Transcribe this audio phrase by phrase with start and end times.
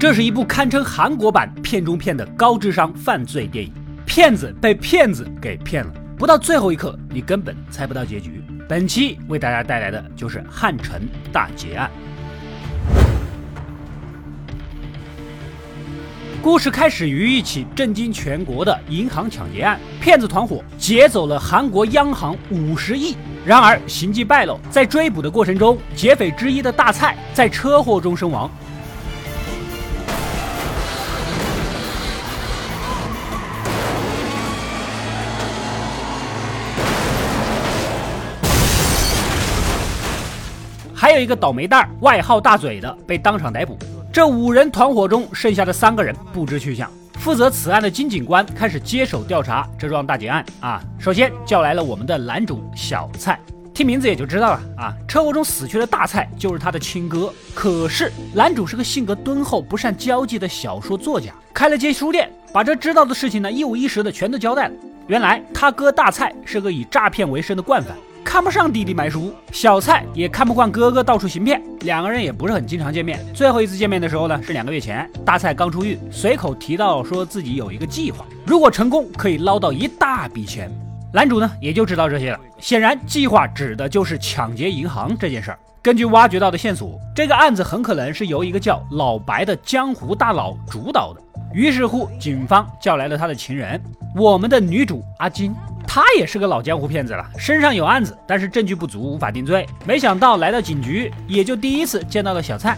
[0.00, 3.70] 这是一部堪称韩国版片中片的高智商犯罪电影，
[4.06, 8.42] 骗子被骗子给骗了，不到最后一刻，你根本猜不到结局。
[8.66, 11.90] 本期为大家带来的就是汉城大劫案。
[16.40, 23.14] 故事开始于一起震惊全国的银行抢劫案，骗子团伙劫走了韩国央行五十亿。
[23.44, 28.50] 然而行迹败露，在追捕的过程中，劫匪之一的大蔡在车祸中身亡。
[41.10, 43.76] 还有一个倒霉蛋，外号大嘴的被当场逮捕。
[44.12, 46.88] 这五人团伙中剩下的三个人不知去向。
[47.14, 50.80] 负责此案的金警官开始接手调查这桩大劫案啊。
[51.00, 53.36] 首先叫来了我们的男主小蔡，
[53.74, 54.94] 听名字也就知道了啊。
[55.08, 57.34] 车祸中死去的大蔡就是他的亲哥。
[57.56, 64.74] 可是男主是个性格敦厚、不善交际的小说作家，开了间书店，把这知道的事情呢一五一十的全都交代了。
[65.08, 67.96] 原来他哥大蔡是个以诈骗为生的惯犯。
[68.24, 73.18] 看不上弟弟买书，小蔡也看不惯哥哥到处行骗，两个人也不是很经常见面。
[73.34, 80.70] 最后一次见面的时候呢，是两个月前，大蔡刚出狱，随口提到说自己有一个计划，如果成功可以捞到一大笔钱。
[81.12, 85.58] 男主呢也就知道这些了，显然计划指的就是抢劫银行这件事儿。
[85.82, 91.20] 根据挖掘到的线索，这个案子很可能是由一个叫老白的江湖大佬主导的。
[91.52, 93.80] 于是乎，警方叫来了他的情人，
[94.14, 95.52] 我们的女主阿金。
[95.89, 99.65] 他也是个老江湖骗子了，身上有案子，但是证据不足，无法定罪。
[99.85, 102.77] 没想到来到警局，也就第一次见到了小蔡。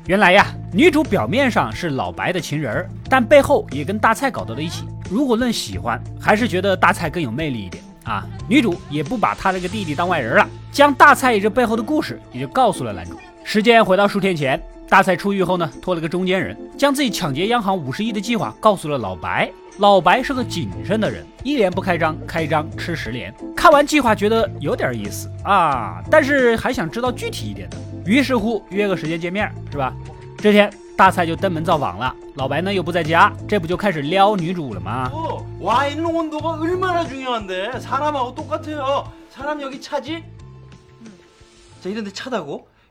[0.06, 4.86] 原来呀，女主表面上是老白的情人，但背后也跟大蔡搞到了一起。
[5.10, 8.24] 如果论喜欢，还是觉得大蔡更有魅力一点啊。
[8.48, 13.18] 女主也不把他这个弟弟当外人了，将大蔡这背后的故事也就告诉了男主。
[13.51, 14.57] 时间回到数天前，
[14.87, 19.51] 大蔡出狱后呢，托了个中间人，将自己抢劫央行五十亿的计划告诉了老白。
[19.79, 23.35] 老白是个谨慎的人，一年不开张，开张吃十年。
[23.53, 29.93] 看完计划觉得有点意思啊，但是还想知道具体一点的，于是乎约个时间见面，是吧？
[30.37, 35.11] 这天大蔡就登门造访了，老白呢又不在家，这不就开始撩女主了吗？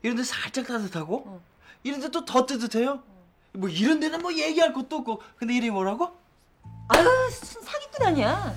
[0.02, 1.40] 이런데 살짝 따뜻하고 어.
[1.82, 3.00] 이런데 또 더 뜨뜻해요.
[3.52, 6.10] 뭐 이런 데는 뭐 얘기할 것도 없고 근데 이름이 뭐라고?
[6.88, 8.52] 아유 사기꾼 아니야.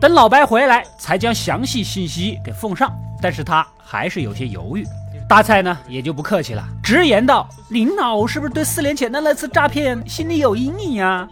[0.00, 2.92] 等老白回来，才将详细信息给奉上。
[3.22, 4.84] 但是他还是有些犹豫。
[5.28, 11.26] 大蔡呢，也就不客气了，直言道：“林老是不是对四年前那那次诈骗心里有阴影呀？”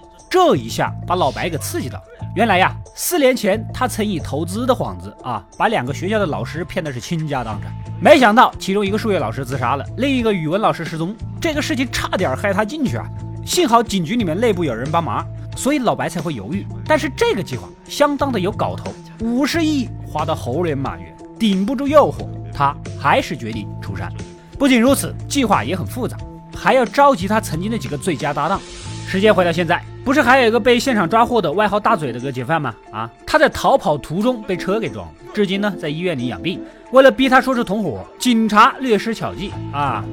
[2.34, 7.71] 原来呀， 四年前他曾以投资的幌子啊，把两个学校的老师骗的是倾家荡产。
[8.01, 13.05] 没想到其中一个数学老师自杀了，另一个语文老师失踪，这个事情差点害他进去啊！
[13.45, 15.23] 幸好警局里面内部有人帮忙，
[15.55, 16.65] 所以老白才会犹豫。
[16.87, 18.91] 但是这个计划相当的有搞头，
[19.21, 24.11] 五十亿花得猴年马月，顶不住诱惑，他还是决定出山。
[24.57, 26.17] 不仅如此，计划也很复杂，
[26.51, 28.59] 还要召集他曾经的几个最佳搭档。
[29.07, 32.75] 时间回到现在，不是还有一个被现场抓获的外号大嘴的个劫犯吗？
[32.91, 36.61] 啊，他在逃跑途中被车给撞了，至今呢在医院里养病。
[36.91, 40.03] 为了逼他说出同伙，警察略施巧计啊。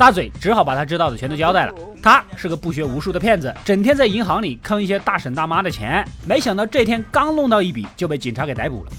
[0.00, 1.74] 大嘴只好把他知道的全都交代了。
[2.02, 6.02] 他是个不学无术的骗子整天在银行里坑一些大婶大妈的钱。
[6.26, 8.90] 没想到这天刚弄到一笔就被警察给逮捕了。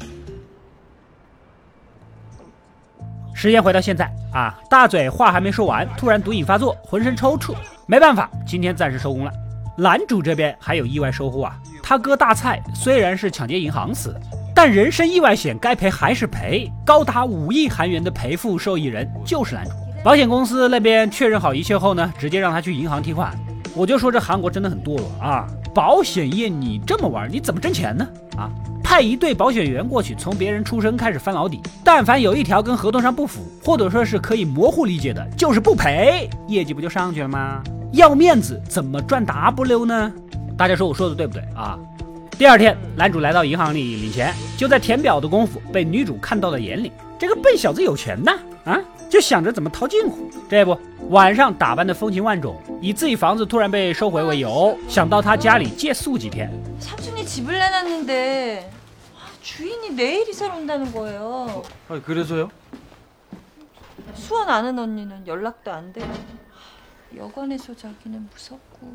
[3.41, 7.55] 时间回到现在啊，大嘴话还没说完，突然毒瘾发作，浑身抽搐，
[7.87, 9.31] 没办法，今天暂时收工了。
[9.75, 14.21] 男主这边还有意外收获啊，他哥大蔡虽然是抢劫银行死的，
[14.53, 19.71] 但人身意外险该赔还是赔，高达五亿韩元的赔付受益人就是男主。
[20.03, 23.35] 保险公司那边确认好一切后呢，直接让他去银行提款。
[23.73, 25.47] 我就说这韩国真的很堕落啊！
[25.73, 28.07] 保险业你这么玩，你怎么挣钱呢？
[28.37, 28.51] 啊！
[28.91, 31.61] 派一队保险员过去，从别人出生开始翻老底。
[31.81, 37.63] 但凡有一条跟合同上不符，或者说是可以模糊理解的，就是不赔，业绩不就上去了吗？
[37.93, 40.11] 要面子怎么赚 W 呢？
[40.57, 41.79] 大家说我说的对不对啊？
[42.37, 46.91] 第二天，男主来到银行里领钱，就在填表的功夫被女主看到了眼里。
[47.17, 48.33] 这个笨小子有钱呐，
[48.65, 48.77] 啊，
[49.09, 50.29] 就想着怎么套近乎。
[50.49, 50.77] 这不，
[51.11, 56.51] 晚上打扮的风情万种，以自己房子突然被收回为由，想到他家里借宿几天。
[59.42, 61.62] 주인이 내일 이사를 온다는 거예요.
[61.88, 62.50] 아 그래서요?
[64.14, 68.92] 수원 아는 언니는 연락도 안 되고 하, 여관에서 자기는 무섭고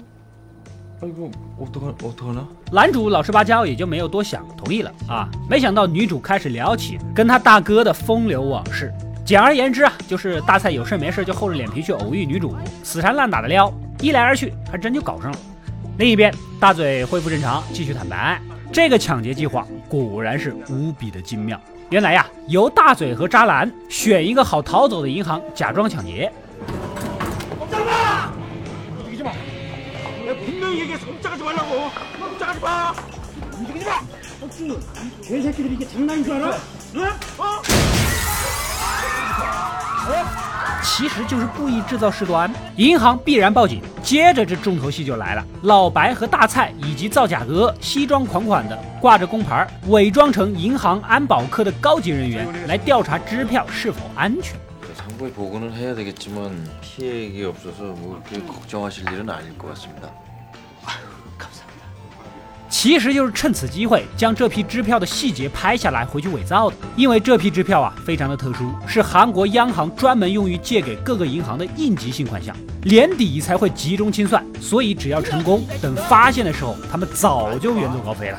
[1.01, 2.47] 아이고 어떡하 어떡하나?
[2.71, 5.29] 男主老实巴交，也就没有多想，同意了啊。
[5.49, 8.93] 没想到女主开始聊起跟他大哥的风流往事。
[9.25, 15.39] 简而言之啊，就是大蔡有事没事就厚着脸皮去偶遇女主，死缠烂打的撩，一来二去还真就搞上了。
[15.97, 18.39] 另一边，大嘴恢复正常，继续坦白，
[18.72, 21.60] 这个抢劫计划果然是无比的精妙。
[21.90, 26.32] 原来呀，由大嘴和渣男选一个好逃走的银行，假装抢劫。
[40.85, 40.85] 내가 분명히 얘기해서 꼼짝하지 말라고 꼼짝하지 마 움직이지 마 개새끼들이 이게 장난인 줄 알아?
[40.85, 40.85] 응?
[40.85, 40.85] 어?
[40.85, 43.81] 其实就是故意制造事端，银行必然报警。
[44.01, 54.59] 接着这重头戏就来了，老白和大蔡以及造假哥西装款款的，挂着工牌，伪装成银行安保科的高级人员来调查支票是否安全。
[54.93, 60.09] 상부에 보고는 해야 되겠지만 피해액이 없어서 뭐 그렇게 걱정하실 일은 아닐 것 같습니다.
[62.78, 78.38] 其实就是趁此机会将这批支票的细节拍下来回去伪造的，因为这批支票啊非常的特殊，是韩国央行专门用于借给各个银行的应急性款项，年底才会集中清算，所以只要成功，等发现的时候，他们早就远走高飞了。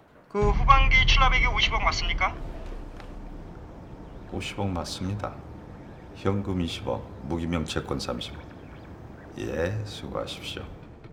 [0.30, 2.34] 그 후반기 출납액이 50억 맞습니까?
[4.32, 5.32] 50억 맞습니다.
[6.16, 8.32] 현금 20억, 무기명 채권 30억.
[9.38, 10.62] 예, 수고하십시오.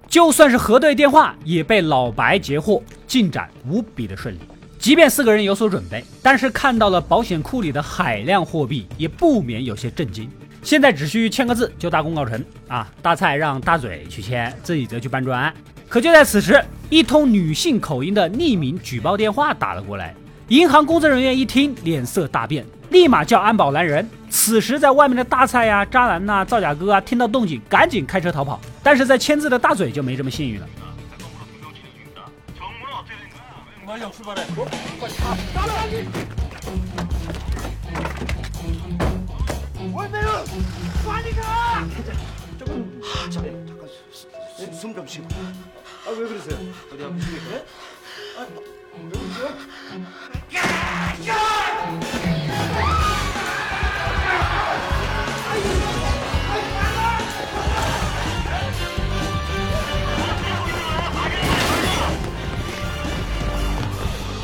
[0.07, 4.39] 就算是核对电话，也被老白截获，进展无比的顺利。
[4.77, 10.29] 即便四个人有所准备，但是看到了保险库里的海量货币，也不免有些震惊。
[10.61, 12.89] 现在只需签个字就大功告成啊！
[13.01, 15.53] 大蔡让大嘴去签，自己则去搬砖。
[15.88, 20.14] 可就在此时，一通女性口音的匿名举报电话打了过来。
[20.48, 24.06] 银行工作人员一听，脸色大变，立马叫安保来人。
[24.28, 28.60] 此时，在外面的大蔡呀、渣男呐、造假哥啊，听到动静，赶紧开车逃跑。
[28.82, 30.66] 但是在签字的大嘴就没这么幸运了。
[44.57, 44.73] 말량 출발해.
[44.73, 45.27] 숨좀 쉬고
[46.07, 46.57] 아왜 그러세요?
[46.91, 47.65] 어디 아프시겠어요?
[48.37, 48.47] 아,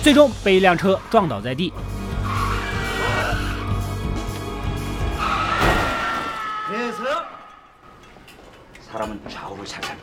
[0.01, 1.71] 最终被一辆车撞倒在地。
[6.67, 7.25] 그래서요?
[8.81, 10.02] 사람은 좌우를 잘 살펴야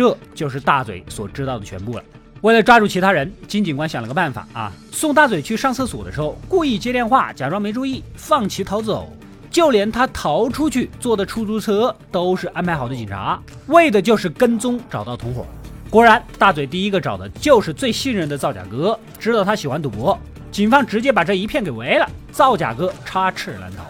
[0.00, 2.02] 这就是大嘴所知道的全部了。
[2.40, 9.12] 为了抓住其他人，金警官想了个办法啊，送大嘴去上厕所的时候，故意接电话，假装没注意，放其逃走。
[9.50, 15.44] 就连他逃出去坐的出租车都是安排好的警察，为的就是跟踪找到同伙。
[15.90, 20.18] 果然，大嘴第一个找的就是最信任的造假哥，知道他喜欢赌博，
[20.50, 22.08] 警方直接把这一片给围了。
[22.32, 23.84] 造假哥插翅难逃，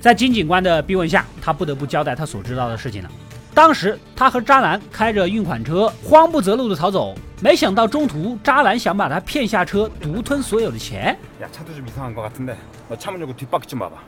[0.00, 3.10] 在金警官的逼问下，他不得不交代他所知道的事情了。
[3.56, 11.18] 当时他和渣男开着运款车，慌不择路的逃走，没想到中途渣男想把他骗下车，独吞所有的钱。
[11.50, 12.54] 车子有点异响，我看看。
[12.86, 14.02] 我车门有个凸起，你看看。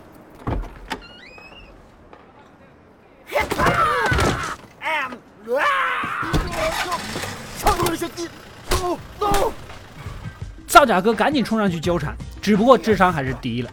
[10.67, 13.71] 造假哥赶紧冲上去纠缠，只不过智商还是低了。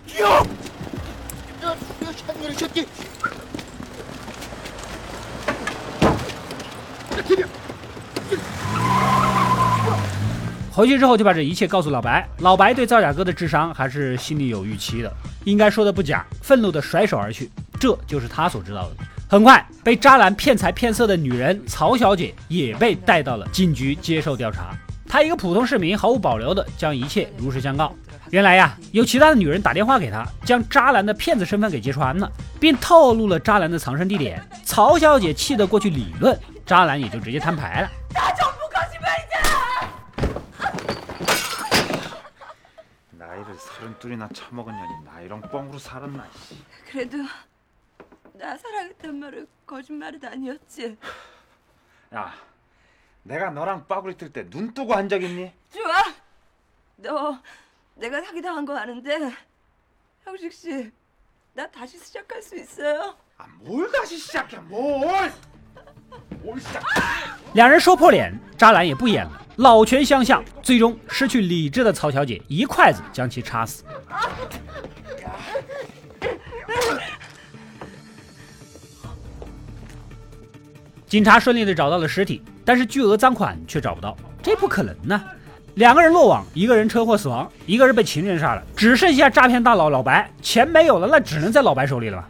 [10.72, 15.10] 回去之后就把这一切告诉老白，老白对造假哥的智商还是心里有预期的，
[15.46, 17.50] 应该说的不假，愤怒的甩手而去。
[17.80, 18.96] 这就是他所知道的。
[19.30, 24.76] 很快，被渣男骗财骗色的女人曹小姐也被带到了警局接受调查。
[25.08, 27.94] 她一个普通市民，毫无保留的将一切如实相告。
[28.32, 34.44] 原来呀，有其他的女人打电话给他，将渣男的骗子身份给揭穿了，并透露了渣男的藏身地点。
[34.64, 37.90] 曹小姐气得过去理论，渣男也就直接摊牌了。
[38.14, 39.40] 那就不可惜被见。
[43.20, 46.24] 나이를서른둘이나처먹은년이나이런뻥으로살나
[46.92, 47.28] 그래도
[48.40, 50.98] 나사랑했던말거짓말은아니었지
[52.12, 52.32] 야
[53.28, 56.14] 내가너랑빠리때눈뜨고한적니좋아
[56.98, 57.40] 너
[57.97, 59.21] 이나 처먹은 년이 나이랑 뻥으로 살았나 씨.
[59.21, 59.31] 그래도 나 사랑했단 말은 거짓말은 아니었지.
[59.31, 59.31] 야 내가 너랑 빠구리 뜰 때 눈 뜨고 한 적 있니?
[59.31, 59.31] 좋아.
[59.31, 59.33] 너 내가 사기당한 거 아는데
[60.25, 60.91] 형식 씨,
[61.53, 63.15] 나 다시 시작할 수 있어요?
[63.37, 65.33] 아 뭘 다시 시작해 뭘
[66.43, 66.83] 뭘 시작
[67.55, 73.85] 两人说破脸，渣男也不演了，老拳相向，最终失去理智的曹小姐一筷子将其插死。
[81.07, 85.21] 警察顺利的找到了尸体，但是巨额赃款却找不到，这不可能呢！
[85.76, 92.26] 两个人落网，一个人车祸死亡，一个人被情人杀了，只剩下诈骗大佬老白，钱没有了，那只能在老白手里了。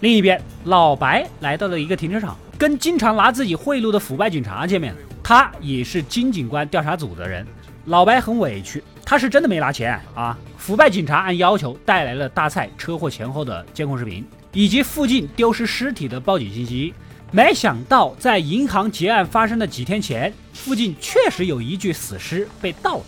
[0.00, 4.94] 另一边，老白来到了一个停车场，跟经常拿自己贿赂的腐败警察见面。
[5.22, 7.46] 他也是金警官调查组的人。
[7.84, 10.36] 老白很委屈，他是真的没拿钱啊！
[10.56, 16.94] 腐败警察按要求带来了大蔡车祸前后的监控视频，以及附近丢失尸体的报警信息。
[17.32, 23.04] 没想到，在银行劫案发生的几天前，附近确实有一具死尸被盗了。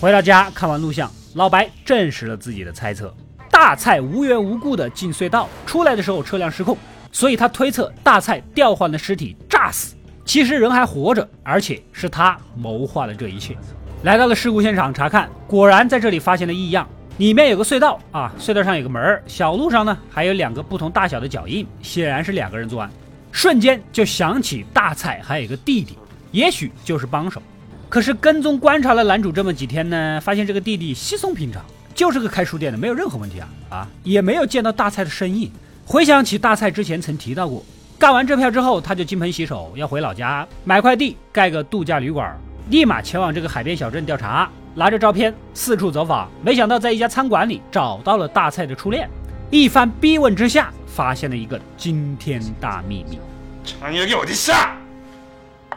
[0.00, 3.14] 回到家看完录像，老白证实了自己的猜测。
[3.50, 6.76] 大蔡无缘无故的进隧道，出来的时候车辆失控，
[7.12, 13.56] 所以他推测大蔡调换的尸体炸死，其实人还活着，而且是他谋划了这一切。
[14.02, 22.90] 来到了事故现场查看，果然在这里发现了异样，里面有个隧道啊，隧道上有个门儿，小路上呢还有两个不同大小的脚印，显然是两个人作案。
[23.32, 25.96] 瞬间就想起大蔡还有一个弟弟，
[26.32, 27.42] 也许就是帮手。
[27.88, 31.64] 可是跟踪观察了男主这么几天呢，发现这个弟弟稀松平常。
[31.92, 35.50] 就是个开书店的，没有任何问题啊啊，也没有见到大蔡的身影。
[35.84, 37.62] 回想起大蔡之前曾提到过，
[37.98, 42.34] 干完这票之后，他就金盆洗手，要回老家买块地，盖个度假旅馆，
[42.70, 46.30] 立马前往这个海边小镇调查，拿着照片四处走访。
[46.42, 49.06] 没想到在一家餐馆里找到了大蔡的初恋，
[49.50, 53.19] 一番逼问之下，发现了一个惊天大秘密。
[53.63, 54.53] 장혁이 어딨어?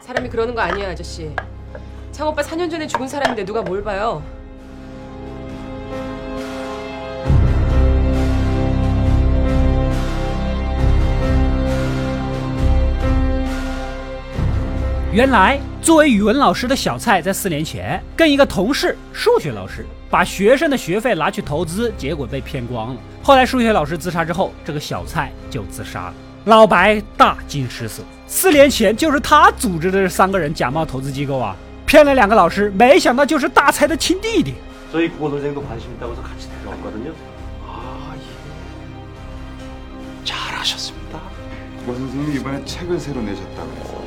[0.01, 1.31] 사람이 그러는 거 아니에요, 아저씨.
[2.11, 4.21] 창 오빠 4년 전에 죽은 사람인데 누가 뭘 봐요?
[15.13, 23.01] 原来，作为语文老师的小蔡，在四年前跟一个同事数学老师把学生的学费拿去投资，结果被骗光了。
[23.23, 26.13] 后来数学老师自杀之后，这个小蔡就自杀了。
[26.45, 31.55] 老白大惊失色，四年前就是他组织的这三个人假冒投资机构啊，
[31.85, 34.53] 骗了两个老师，没想到就是大蔡的亲弟弟。
[34.91, 37.13] 저희 국어 선생도 관심 있다고 해서 같이 데려왔거든요.
[37.67, 38.21] 아 예.
[40.25, 41.19] 잘하셨습니다.
[41.79, 44.02] 국어 선생님이 이번에 책을 새로 내셨다면서.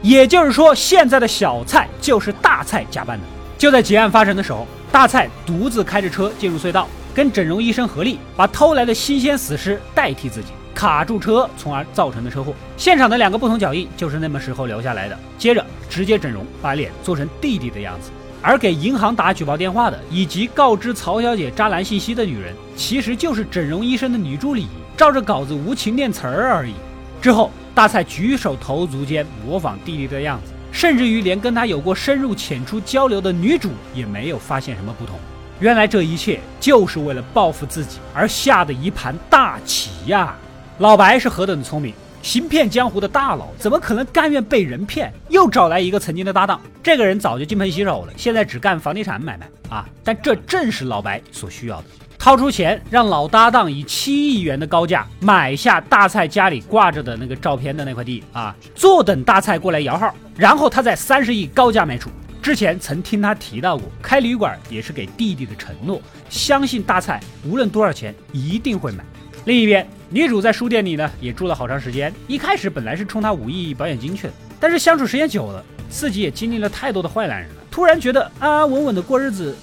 [0.00, 3.24] 也就是说，现在的小蔡就是大蔡假扮的。
[3.58, 12.54] 就在劫案发生的时候，大蔡独自开着车进入隧道，跟整容医生合力把偷来的新鲜死尸代替自己，卡住车，从而造成的车祸。
[12.76, 15.18] 现场的两个不同脚印就是那么时候留下来的。
[15.36, 18.10] 接着直接整容，把脸做成弟弟的样子。
[18.40, 24.68] 而给银行打举报电话的，以及告知曹小姐渣男信息的女人，其实就是整容医生的女助理，
[24.98, 26.74] 照着稿子无情念词儿而已。
[27.22, 35.16] 之后，大蔡举手投足间模仿弟弟的样子，甚至于连跟他有过深入浅出交流的女主也没有发现什么不同。
[35.60, 40.36] 原来这一切就是为了报复自己而下的一盘大棋呀！
[40.78, 45.12] 老白是何等的聪明，行骗江湖的大佬怎么可能甘愿被人骗？
[45.28, 49.88] 又找来一个曾经的搭档，这个人早就金盆洗手了，现在只干房地产买卖啊！
[50.02, 51.84] 但这正是老白所需要的，
[52.18, 62.10] 掏出钱让老搭档以七亿元的高价买下大蔡家里挂着的那个照片的那块地啊，坐等大蔡过来摇号，然后他在三十亿高价卖出。
[62.42, 69.04] 之前曾听他提到过，开旅馆也是给弟弟的承诺，相信大蔡无论多少钱一定会买。
[69.44, 72.12] 另一边，女主在书店里呢也住了好长时间。
[72.26, 79.56] 一开始本来是冲他五亿保险金去的，但是相处时间久了，自己也经历了太多的坏男人了，突然觉得安安稳稳的过日子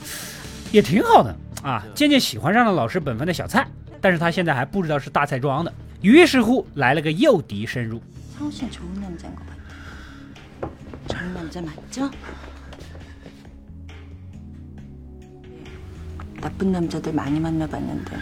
[0.71, 3.66] 也挺好的啊，渐渐喜欢上了老实本分的小蔡。
[4.00, 8.00] 但是他现在还不知道是大蔡装的，于是乎来了个诱敌深入。
[8.38, 10.70] 상우씨좋은 남자인 것 같아.
[11.08, 12.10] 좋은 남자 맞죠?
[16.40, 18.16] 나쁜 남자들 많이 만나봤는데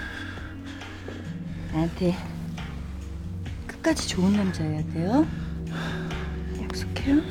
[1.73, 2.17] 나한테
[3.69, 5.25] 끝까지 좋은 남자여야 돼요.
[6.61, 7.23] 약속해요?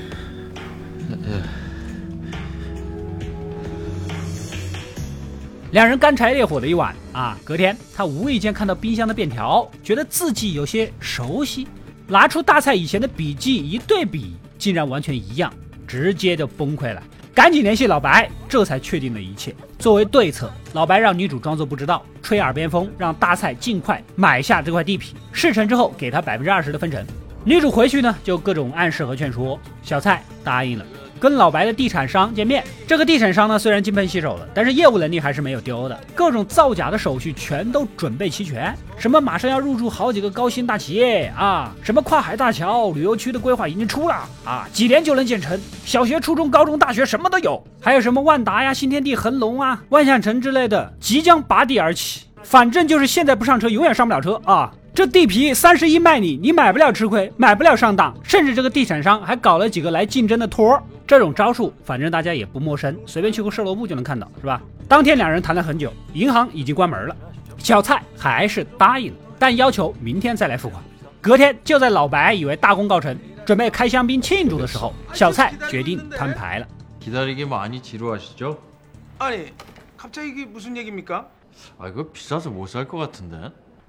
[5.72, 11.66] 两人干柴烈火的一晚啊，隔天他无意间看到冰箱的便条，觉得字迹有些熟悉，
[12.06, 15.50] 拿出大蔡以前的笔记一对比，竟然完全一样，
[15.86, 17.02] 直接就崩溃了。
[17.32, 19.54] 赶紧联系老白，这才确定了一切。
[19.78, 27.02] 作为对策，老白让女主装作不知道，吹耳边风，让大蔡尽快买下这块地皮，事成之后给他百分之二十的分成。
[27.46, 30.84] 女主回去呢，就各种暗示和劝说，小蔡答应了。
[31.22, 38.76] 跟老白的地产商见面，这个地产商呢虽然金盆洗手了，但是业务能力还是没有丢的，各种造假的手续全都准备齐全。
[38.98, 54.72] 什么马上要入驻好几个高新大企业啊，什么跨海大桥、旅游区的规划已经出了啊，几年就能建成，小学、初中、高中、大学什么都有，还有什么万达呀、新天地、恒隆啊、万象城之类的即将拔地而起，反正就是现在不上车，永远上不了车啊。
[54.94, 60.82] 这地皮三十一卖你，你买不了吃亏，买不了上当，甚至这个地产商还搞了几个来竞争的托儿。
[61.06, 64.60] 这种招数，反正大家也不陌生，随便去个售楼部就能看到，是吧？
[64.86, 67.16] 当天两人谈了很久，银行已经关门了，
[67.56, 70.84] 小蔡还是答应了，但要求明天再来付款。
[71.22, 76.66] 隔天，就在老白以为大功告成，准备开香槟庆祝的时候，小蔡决定摊牌了。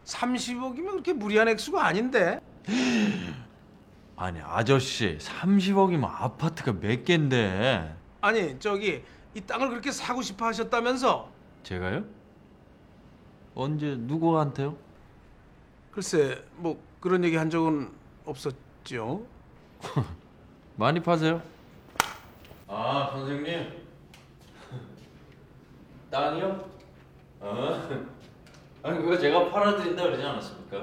[0.06, 0.64] 기다리기많이지루하시죠 아니 갑자기 이게 무슨 얘기입니까?
[0.64, 2.40] 아 이거 비싸서 못살것 같은데 30억이면 그렇게 무리한 액수가 아닌데
[4.16, 11.30] 아니 아저씨 30억이면 아파트가 몇 갠데 아니 저기 이 땅을 그렇게 사고 싶어 하셨다면서
[11.64, 12.04] 제가요?
[13.56, 14.76] 언제 누구한테요?
[15.92, 17.92] 글쎄 뭐 그런 얘기 한 적은
[18.26, 19.26] 없었죠
[20.76, 21.42] 많이 파세요?
[22.68, 23.72] 아 선생님
[26.10, 26.70] 땅이요?
[27.42, 27.90] 어?
[28.83, 30.79] 아니 그거 제가 팔아드린다 그러지 않았습니까?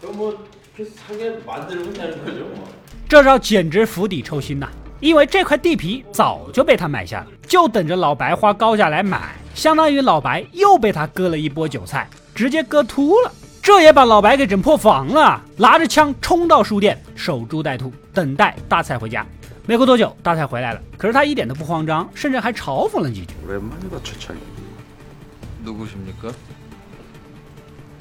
[0.00, 0.44] 그럼 뭐
[0.76, 2.68] 이렇게 사게 만들면 되는 거죠 뭐
[3.08, 4.68] 这招简直釜底抽薪呐！
[5.00, 13.30] 因为这块地皮早就被他买下了，就等着老白花高价来买，相当于老白又被他割了一波韭菜，直接割秃了。
[13.62, 19.26] 这也把老白给整破防了，拿着枪冲到书店，守株待兔，等待大蔡回家。
[19.66, 23.34] 没过多久，大蔡回来了，可是他一点都不慌张，甚至还嘲讽了几句。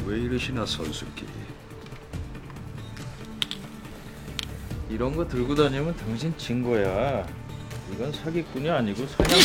[0.05, 1.27] 왜 이러시나 선수끼리
[4.89, 7.25] 이런 거 들고 다니면 당신 진 거야
[7.91, 9.39] 이건 사기꾼이 아니고 사냥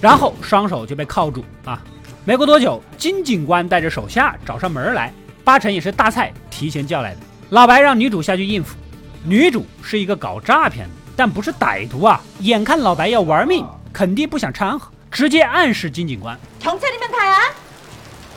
[0.00, 1.80] 然后双手就被铐住啊！
[2.24, 5.12] 没过多久，金警官带着手下找上门来，
[5.42, 7.20] 八成也是大蔡提前叫来的。
[7.50, 8.76] 老白让女主下去应付，
[9.24, 12.20] 女主是一个搞诈骗的，但不是歹徒啊！
[12.40, 17.52] 眼看老白要玩命，肯定不想掺和，直接暗示金警官 경찰이면 다야?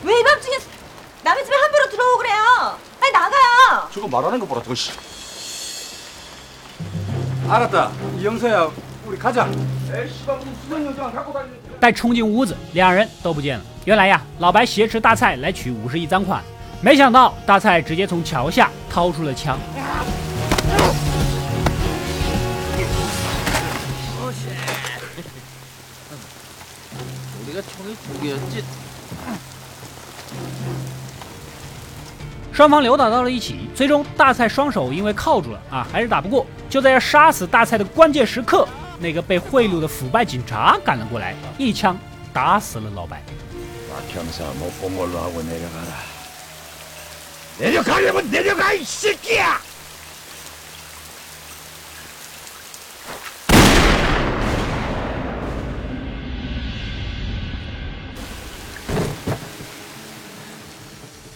[0.02, 0.58] 왜 이 밤중에
[1.28, 2.78] 남의 집에 함부로 들어오고 그래요?
[3.00, 3.88] 빨리 나가요.
[3.92, 4.92] 저거 말하는 거 보라 저거 씨.
[7.48, 8.70] 알았다 이영서야
[9.06, 9.48] 우리 가자
[11.78, 13.64] 待冲进屋子，两人都不见了。
[13.84, 16.42] 原来呀，老白挟持大蔡来取五十亿赃款，
[16.80, 19.58] 没想到大蔡直接从桥下掏出了枪。
[32.59, 36.45] 双方扭打到了一起，最终大菜双手因为铐住了啊，还是打不过。
[36.69, 38.67] 就在要杀死大菜的关键时刻，
[38.99, 41.97] 那个被贿赂的腐败警察赶了过来，一枪
[42.33, 43.23] 打死了老白。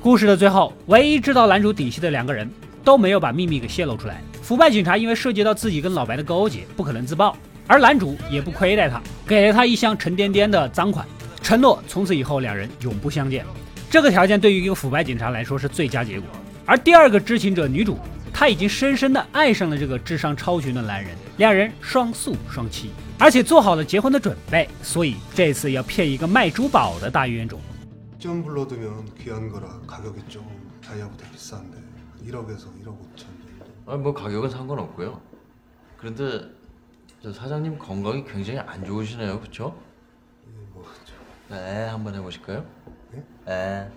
[0.00, 2.48] 故事的最后，唯一知道男主底细的两个人
[2.84, 4.22] 都没有把秘密给泄露出来。
[4.40, 11.04] 腐败警察因为涉及到自己跟老白的勾结，不可能自爆，而男主也不亏待他，给了他一箱沉甸甸的赃款，
[11.42, 13.44] 承诺从此以后两人永不相见。
[13.90, 16.28] 这个条件对于一个腐败警察来说是最佳结果。
[16.64, 17.98] 而第二个知情者女主，
[18.32, 22.86] 她已经深深的爱上了这个智商超群的男人，两人双宿双栖，
[23.20, 27.60] 而且做好了结婚的准备，所以这次要骗一个卖珠宝的大冤种。
[28.18, 30.44] 좀 불러두면 귀한 거라 가격이 좀
[30.82, 31.76] 다이아보다 비싼데
[32.26, 33.64] 1억에서 1억 5천 정도.
[33.86, 35.20] 아, 뭐 가격은 상관없고요.
[35.96, 36.50] 그런데
[37.22, 39.76] 저 사장님 건강이 굉장히 안 좋으시네요, 그렇죠?
[40.72, 40.84] 뭐
[41.48, 42.64] 네, 한번 해보실까요?
[43.12, 43.22] 네?
[43.46, 43.90] 네.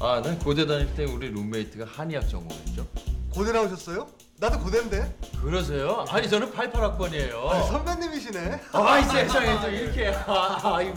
[0.00, 2.86] 아, 난 고대 다닐 때 우리 룸메이트가 한의학 전공했죠.
[3.30, 4.06] 고대 나오셨어요?
[4.40, 5.18] 나도 고대인데.
[5.42, 6.04] 그러세요?
[6.10, 7.48] 아니 저는 88학번이에요.
[7.48, 8.60] 아니, 선배님이시네.
[8.72, 10.08] 아, 이 세상에 또 이렇게.
[10.26, 10.92] 아, 아, 이-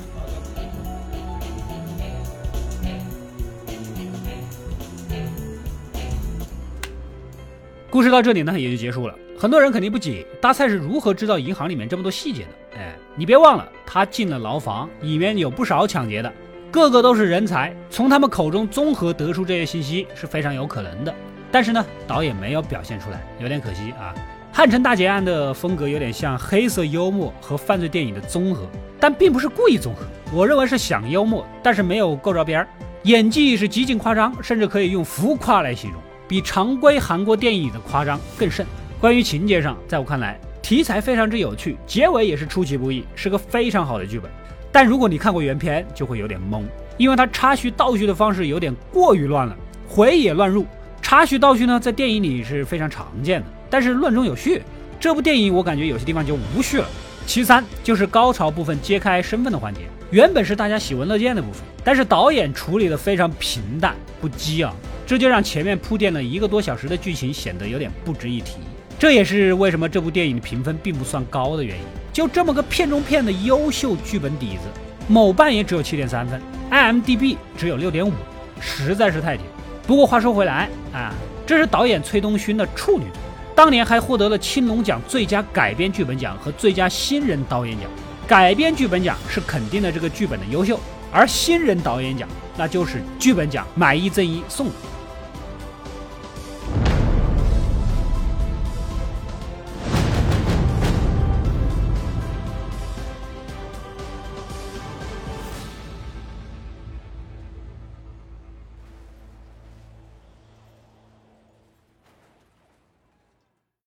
[7.89, 9.13] 故事到这里呢也就结束了。
[9.37, 12.77] 很多人肯定不解，大蔡是如何知道银行里面这么多细节的？
[12.77, 16.31] 哎，你别忘了，他进了牢房，里面有不少抢劫的，
[16.71, 21.13] 个个都是人才，从他们口中综合得出这些信息是非常有可能的。
[21.50, 24.14] 但是呢，导演没有表现出来，有点可惜啊。
[24.52, 28.66] 汉城大劫案的风格有点像黑色幽默和犯罪电影的综合，
[28.98, 32.68] 但并不是故意综合，我认为是想幽默，但是没有够着边儿。
[33.02, 38.66] 演技是极尽夸张，甚至可以用浮夸来形容，比常规韩国电影里的夸张更甚。
[38.98, 44.30] 关于情节上，在我看来，题材非常之有趣，结尾也是出其不意，是个非常好的剧本。
[44.72, 46.62] 但如果你看过原片，就会有点懵，
[46.96, 49.54] 因为它插叙倒叙的方式有点过于乱了，
[49.86, 50.66] 回也乱入。
[51.06, 54.60] 插叙倒叙呢，在电影里是非常常见的，但是乱中有序。
[54.98, 56.88] 这部电影我感觉有些地方就无序了。
[57.24, 64.74] 其三就是高潮部分揭开身份的环节，原本是大家喜闻乐见的部分，但是导演处理的非常平淡不激昂，
[65.06, 68.56] 这就让前面铺垫了一个多小时的剧情显得有点不值一提。
[68.98, 71.84] 这也是为什么这部电影的评分并不算高的原因。
[72.12, 74.62] 就这么个片中片的优秀剧本底子，
[75.06, 76.42] 某瓣也只有七点三分
[76.72, 78.12] ，IMDB 只有六点五，
[78.60, 79.44] 实在是太低。
[79.86, 81.14] 不过话说回来啊，
[81.46, 83.20] 这是导演崔东勋的处女作，
[83.54, 87.88] 当年还获得了青龙奖最佳改编剧本奖和最佳新人导演奖。
[88.26, 90.80] 改编剧本奖是肯定了这个剧本的优秀，
[91.12, 94.72] 而新人导演奖那就是剧本奖买一赠一送的。